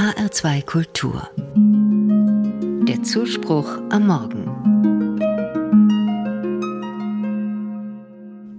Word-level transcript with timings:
HR2 0.00 0.64
Kultur. 0.64 1.28
Der 2.88 3.02
Zuspruch 3.02 3.82
am 3.90 4.06
Morgen. 4.06 4.46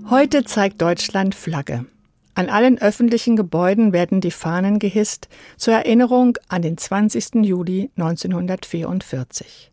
Heute 0.08 0.44
zeigt 0.44 0.83
Deutschland 0.83 1.33
Flagge. 1.33 1.88
An 2.35 2.47
allen 2.51 2.79
öffentlichen 2.79 3.35
Gebäuden 3.35 3.92
werden 3.92 4.22
die 4.22 4.29
Fahnen 4.29 4.78
gehisst 4.78 5.29
zur 5.58 5.74
Erinnerung 5.74 6.38
an 6.47 6.62
den 6.62 6.78
20. 6.78 7.44
Juli 7.44 7.89
1944. 7.97 9.71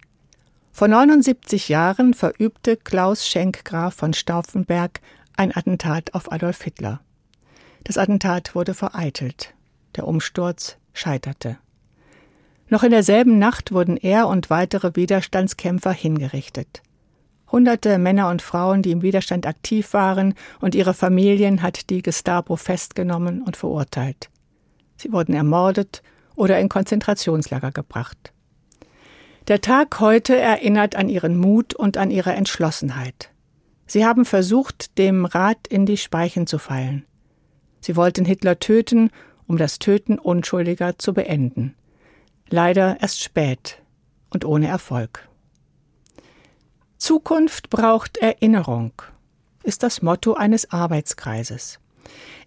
Vor 0.72 0.88
79 0.88 1.68
Jahren 1.68 2.14
verübte 2.14 2.78
Klaus 2.78 3.28
Schenk 3.28 3.66
Graf 3.66 3.92
von 3.92 4.14
Stauffenberg 4.14 5.02
ein 5.36 5.54
Attentat 5.54 6.14
auf 6.14 6.32
Adolf 6.32 6.62
Hitler. 6.62 7.02
Das 7.84 7.98
Attentat 7.98 8.54
wurde 8.54 8.72
vereitelt. 8.72 9.52
Der 9.96 10.08
Umsturz 10.08 10.78
scheiterte. 10.98 11.58
Noch 12.68 12.82
in 12.82 12.90
derselben 12.90 13.38
Nacht 13.38 13.72
wurden 13.72 13.96
er 13.96 14.28
und 14.28 14.50
weitere 14.50 14.94
Widerstandskämpfer 14.94 15.92
hingerichtet. 15.92 16.82
Hunderte 17.50 17.98
Männer 17.98 18.28
und 18.28 18.42
Frauen, 18.42 18.82
die 18.82 18.90
im 18.90 19.00
Widerstand 19.00 19.46
aktiv 19.46 19.94
waren, 19.94 20.34
und 20.60 20.74
ihre 20.74 20.92
Familien 20.92 21.62
hat 21.62 21.88
die 21.88 22.02
Gestapo 22.02 22.56
festgenommen 22.56 23.42
und 23.42 23.56
verurteilt. 23.56 24.28
Sie 24.96 25.12
wurden 25.12 25.34
ermordet 25.34 26.02
oder 26.36 26.58
in 26.58 26.68
Konzentrationslager 26.68 27.72
gebracht. 27.72 28.32
Der 29.48 29.62
Tag 29.62 29.98
heute 30.00 30.36
erinnert 30.36 30.94
an 30.94 31.08
ihren 31.08 31.38
Mut 31.38 31.72
und 31.72 31.96
an 31.96 32.10
ihre 32.10 32.32
Entschlossenheit. 32.32 33.30
Sie 33.86 34.04
haben 34.04 34.26
versucht, 34.26 34.98
dem 34.98 35.24
Rat 35.24 35.66
in 35.68 35.86
die 35.86 35.96
Speichen 35.96 36.46
zu 36.46 36.58
fallen. 36.58 37.06
Sie 37.80 37.96
wollten 37.96 38.26
Hitler 38.26 38.58
töten, 38.58 39.10
um 39.48 39.56
das 39.56 39.80
Töten 39.80 40.18
Unschuldiger 40.18 40.98
zu 40.98 41.12
beenden. 41.12 41.74
Leider 42.48 42.98
erst 43.00 43.20
spät 43.20 43.82
und 44.30 44.44
ohne 44.44 44.68
Erfolg. 44.68 45.28
Zukunft 46.98 47.70
braucht 47.70 48.18
Erinnerung, 48.18 48.92
ist 49.62 49.82
das 49.82 50.02
Motto 50.02 50.34
eines 50.34 50.70
Arbeitskreises. 50.70 51.80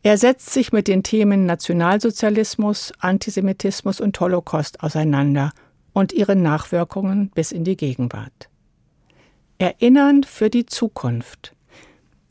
Er 0.04 0.18
setzt 0.18 0.50
sich 0.50 0.72
mit 0.72 0.88
den 0.88 1.04
Themen 1.04 1.46
Nationalsozialismus, 1.46 2.94
Antisemitismus 3.00 4.00
und 4.02 4.20
Holocaust 4.20 4.82
auseinander 4.82 5.52
und 5.94 6.14
ihren 6.14 6.42
Nachwirkungen 6.42 7.30
bis 7.30 7.52
in 7.52 7.64
die 7.64 7.78
Gegenwart. 7.78 8.50
Erinnern 9.58 10.24
für 10.24 10.50
die 10.50 10.66
Zukunft. 10.66 11.56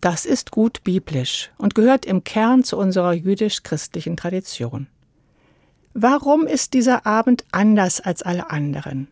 Das 0.00 0.24
ist 0.24 0.50
gut 0.50 0.82
biblisch 0.82 1.50
und 1.58 1.74
gehört 1.74 2.06
im 2.06 2.24
Kern 2.24 2.64
zu 2.64 2.78
unserer 2.78 3.12
jüdisch-christlichen 3.12 4.16
Tradition. 4.16 4.86
Warum 5.92 6.46
ist 6.46 6.72
dieser 6.72 7.04
Abend 7.04 7.44
anders 7.52 8.00
als 8.00 8.22
alle 8.22 8.50
anderen? 8.50 9.08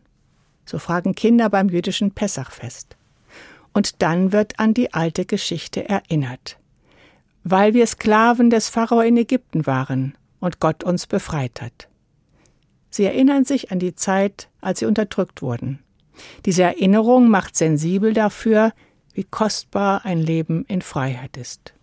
So 0.65 0.79
fragen 0.79 1.13
Kinder 1.13 1.49
beim 1.49 1.69
jüdischen 1.69 2.11
Pessachfest. 2.11 2.95
Und 3.73 4.01
dann 4.01 4.31
wird 4.31 4.59
an 4.59 4.73
die 4.73 4.93
alte 4.93 5.25
Geschichte 5.25 5.87
erinnert. 5.87 6.57
Weil 7.43 7.73
wir 7.73 7.85
Sklaven 7.85 8.49
des 8.49 8.69
Pharao 8.69 9.01
in 9.01 9.17
Ägypten 9.17 9.67
waren 9.67 10.17
und 10.39 10.59
Gott 10.59 10.83
uns 10.83 11.05
befreit 11.05 11.61
hat. 11.61 11.87
Sie 12.89 13.03
erinnern 13.03 13.45
sich 13.45 13.71
an 13.71 13.79
die 13.79 13.93
Zeit, 13.93 14.49
als 14.61 14.79
sie 14.79 14.85
unterdrückt 14.85 15.41
wurden. 15.43 15.79
Diese 16.45 16.63
Erinnerung 16.63 17.29
macht 17.29 17.55
sensibel 17.55 18.13
dafür, 18.13 18.73
wie 19.13 19.23
kostbar 19.23 20.05
ein 20.05 20.19
Leben 20.19 20.65
in 20.65 20.81
Freiheit 20.81 21.37
ist. 21.37 21.73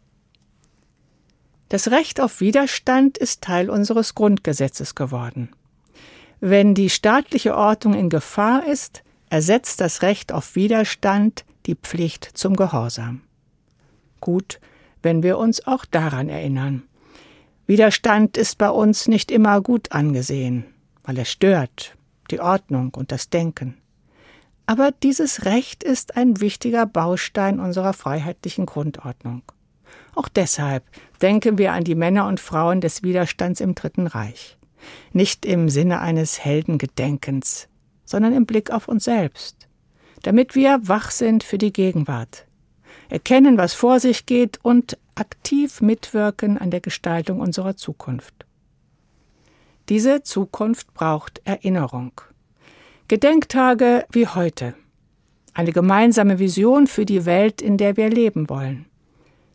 Das 1.69 1.91
Recht 1.91 2.21
auf 2.21 2.41
Widerstand 2.41 3.19
ist 3.19 3.43
Teil 3.43 3.71
unseres 3.71 4.15
Grundgesetzes 4.15 4.95
geworden. 4.95 5.51
Wenn 6.41 6.75
die 6.75 6.91
staatliche 6.91 7.57
Ordnung 7.57 7.95
in 7.95 8.09
Gefahr 8.09 8.67
ist, 8.67 9.03
ersetzt 9.31 9.81
das 9.81 10.03
Recht 10.03 10.33
auf 10.33 10.55
Widerstand 10.55 11.45
die 11.67 11.75
Pflicht 11.75 12.25
zum 12.35 12.55
Gehorsam. 12.55 13.23
Gut, 14.21 14.61
wenn 15.03 15.23
wir 15.23 15.39
uns 15.39 15.67
auch 15.67 15.85
daran 15.85 16.29
erinnern. 16.29 16.85
Widerstand 17.67 18.37
ist 18.37 18.59
bei 18.59 18.71
uns 18.71 19.09
nicht 19.09 19.31
immer 19.33 19.61
gut 19.61 19.91
angesehen, 19.91 20.67
weil 21.03 21.19
er 21.19 21.25
stört 21.25 21.97
die 22.31 22.41
Ordnung 22.41 22.95
und 22.95 23.11
das 23.11 23.29
Denken. 23.29 23.77
Aber 24.67 24.91
dieses 24.91 25.45
Recht 25.45 25.85
ist 25.85 26.17
ein 26.17 26.41
wichtiger 26.41 26.87
Baustein 26.87 27.61
unserer 27.61 27.93
freiheitlichen 27.93 28.67
Grundordnung. 28.67 29.43
Auch 30.15 30.29
deshalb 30.29 30.85
denken 31.23 31.59
wir 31.59 31.73
an 31.73 31.85
die 31.85 31.95
Männer 31.95 32.27
und 32.27 32.41
Frauen 32.41 32.81
des 32.81 33.03
Widerstands 33.03 33.61
im 33.61 33.75
Dritten 33.75 34.09
Reich. 34.09 34.59
Nicht 35.13 35.47
im 35.47 35.69
Sinne 35.69 36.01
eines 36.01 36.45
Heldengedenkens, 36.45 37.69
sondern 38.05 38.33
im 38.33 38.47
Blick 38.47 38.71
auf 38.71 38.89
uns 38.89 39.05
selbst. 39.05 39.69
Damit 40.23 40.55
wir 40.55 40.81
wach 40.83 41.11
sind 41.11 41.45
für 41.45 41.59
die 41.59 41.73
Gegenwart, 41.73 42.47
erkennen, 43.09 43.59
was 43.59 43.75
vor 43.75 44.01
sich 44.01 44.27
geht 44.27 44.59
und 44.65 44.99
aktiv 45.15 45.81
mitwirken 45.81 46.59
an 46.59 46.71
der 46.71 46.81
Gestaltung 46.81 47.41
unserer 47.41 47.77
Zukunft. 47.77 48.47
Diese 49.89 50.23
Zukunft 50.23 50.93
braucht 50.95 51.41
Erinnerung. 51.45 52.13
Gedenktage 53.09 54.05
wie 54.11 54.27
heute. 54.27 54.75
Eine 55.55 55.71
gemeinsame 55.71 56.41
Vision 56.41 56.89
für 56.89 57.05
die 57.05 57.25
Welt, 57.25 57.63
in 57.63 57.77
der 57.77 57.97
wir 57.97 58.11
leben 58.11 58.51
wollen. 58.51 58.87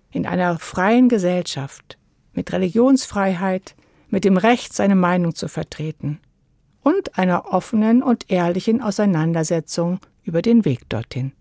In 0.09 0.25
einer 0.25 0.57
freien 0.57 1.09
Gesellschaft, 1.09 1.97
mit 2.31 2.53
Religionsfreiheit, 2.53 3.75
mit 4.07 4.23
dem 4.23 4.37
Recht, 4.37 4.71
seine 4.71 4.95
Meinung 4.95 5.35
zu 5.35 5.49
vertreten 5.49 6.21
und 6.81 7.17
einer 7.17 7.51
offenen 7.51 8.01
und 8.03 8.31
ehrlichen 8.31 8.81
Auseinandersetzung 8.81 9.99
über 10.23 10.41
den 10.41 10.63
Weg 10.63 10.87
dorthin. 10.87 11.33